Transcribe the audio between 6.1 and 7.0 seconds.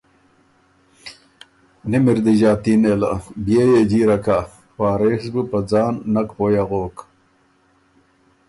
نک پویٛ اغوک،